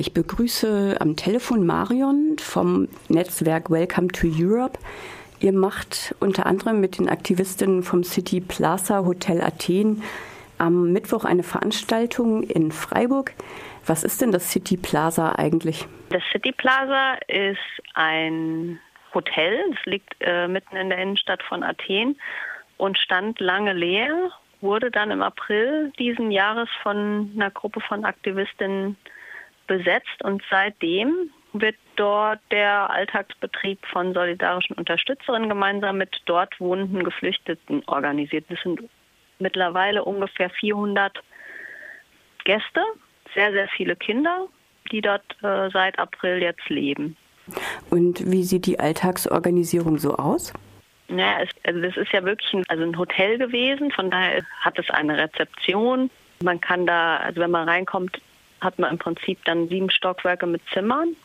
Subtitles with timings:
[0.00, 4.78] Ich begrüße am Telefon Marion vom Netzwerk Welcome to Europe.
[5.40, 10.04] Ihr macht unter anderem mit den Aktivistinnen vom City Plaza Hotel Athen
[10.56, 13.32] am Mittwoch eine Veranstaltung in Freiburg.
[13.86, 15.88] Was ist denn das City Plaza eigentlich?
[16.10, 17.58] Das City Plaza ist
[17.94, 18.78] ein
[19.12, 19.58] Hotel.
[19.72, 22.16] Es liegt äh, mitten in der Innenstadt von Athen
[22.76, 24.30] und stand lange leer,
[24.60, 28.96] wurde dann im April diesen Jahres von einer Gruppe von Aktivistinnen
[29.68, 37.82] besetzt und seitdem wird dort der Alltagsbetrieb von solidarischen Unterstützerinnen gemeinsam mit dort wohnenden Geflüchteten
[37.86, 38.44] organisiert.
[38.48, 38.82] Das sind
[39.38, 41.22] mittlerweile ungefähr 400
[42.44, 42.82] Gäste,
[43.34, 44.48] sehr, sehr viele Kinder,
[44.90, 47.16] die dort äh, seit April jetzt leben.
[47.90, 50.52] Und wie sieht die Alltagsorganisierung so aus?
[51.08, 54.78] Ja, es, also das ist ja wirklich ein, also ein Hotel gewesen, von daher hat
[54.78, 56.10] es eine Rezeption.
[56.42, 58.20] Man kann da, also wenn man reinkommt,
[58.60, 61.16] hat man im Prinzip dann sieben Stockwerke mit Zimmern.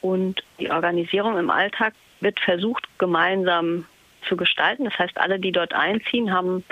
[0.00, 3.84] Und die Organisierung im Alltag wird versucht, gemeinsam
[4.28, 4.84] zu gestalten.
[4.84, 6.64] Das heißt, alle, die dort einziehen, haben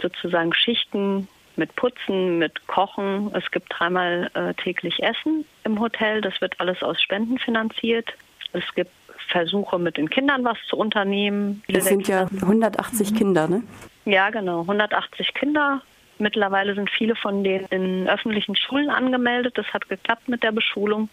[0.00, 3.30] sozusagen Schichten mit Putzen, mit Kochen.
[3.34, 6.20] Es gibt dreimal äh, täglich Essen im Hotel.
[6.20, 8.08] Das wird alles aus Spenden finanziert.
[8.52, 8.90] Es gibt
[9.28, 11.62] Versuche, mit den Kindern was zu unternehmen.
[11.68, 13.62] Das sind ja 180 Kinder, ne?
[14.04, 14.62] Ja, genau.
[14.62, 15.82] 180 Kinder
[16.20, 19.56] Mittlerweile sind viele von denen in öffentlichen Schulen angemeldet.
[19.56, 21.08] Das hat geklappt mit der Beschulung.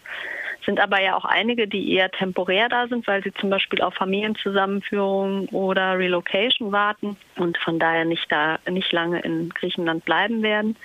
[0.66, 3.94] Sind aber ja auch einige, die eher temporär da sind, weil sie zum Beispiel auf
[3.94, 10.76] Familienzusammenführung oder Relocation warten und von daher nicht da nicht lange in Griechenland bleiben werden.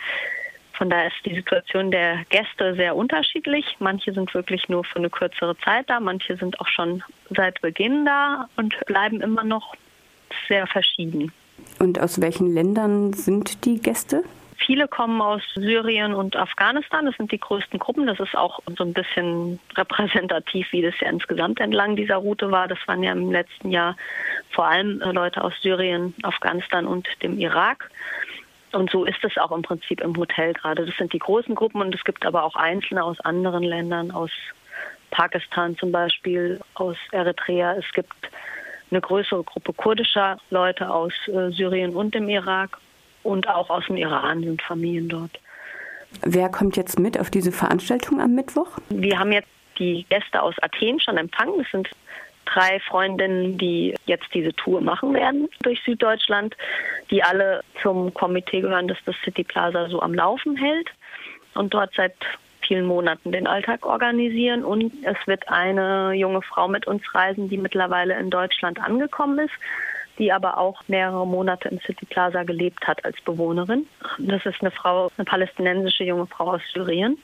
[0.74, 3.66] Von daher ist die Situation der Gäste sehr unterschiedlich.
[3.80, 8.06] Manche sind wirklich nur für eine kürzere Zeit da, manche sind auch schon seit Beginn
[8.06, 9.76] da und bleiben immer noch
[10.48, 11.32] sehr verschieden.
[11.80, 14.24] Und aus welchen Ländern sind die Gäste?
[14.66, 17.06] Viele kommen aus Syrien und Afghanistan.
[17.06, 18.08] Das sind die größten Gruppen.
[18.08, 22.68] Das ist auch so ein bisschen repräsentativ, wie das ja insgesamt entlang dieser Route war.
[22.68, 23.98] Das waren ja im letzten Jahr
[24.52, 27.90] vor allem Leute aus Syrien, Afghanistan und dem Irak.
[28.72, 30.86] Und so ist es auch im Prinzip im Hotel gerade.
[30.86, 34.32] Das sind die großen Gruppen und es gibt aber auch Einzelne aus anderen Ländern, aus
[35.12, 37.74] Pakistan zum Beispiel, aus Eritrea.
[37.74, 38.16] Es gibt
[38.94, 42.78] eine größere Gruppe kurdischer Leute aus äh, Syrien und dem Irak
[43.24, 45.32] und auch aus dem Iran sind Familien dort.
[46.22, 48.78] Wer kommt jetzt mit auf diese Veranstaltung am Mittwoch?
[48.90, 49.50] Wir haben jetzt
[49.80, 51.60] die Gäste aus Athen schon empfangen.
[51.60, 51.90] Es sind
[52.46, 56.56] drei Freundinnen, die jetzt diese Tour machen werden durch Süddeutschland,
[57.10, 60.90] die alle zum Komitee gehören, das das City Plaza so am Laufen hält
[61.56, 62.14] und dort seit
[62.66, 64.64] vielen Monaten den Alltag organisieren.
[64.64, 69.54] Und es wird eine junge Frau mit uns reisen, die mittlerweile in Deutschland angekommen ist,
[70.20, 73.88] die aber auch mehrere Monate im City Plaza gelebt hat als Bewohnerin.
[74.20, 77.18] Das ist eine Frau, eine palästinensische junge Frau aus Syrien,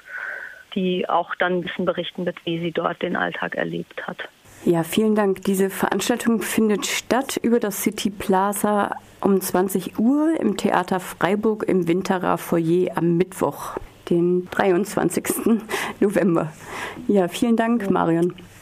[0.76, 4.18] die auch dann ein bisschen berichten wird, wie sie dort den Alltag erlebt hat.
[4.66, 5.44] Ja, vielen Dank.
[5.46, 11.88] Diese Veranstaltung findet statt über das City Plaza um 20 Uhr im Theater Freiburg im
[11.88, 13.78] Winterer Foyer am Mittwoch
[14.10, 15.26] den 23.
[16.00, 16.52] November.
[17.08, 18.34] Ja, vielen Dank, Marion.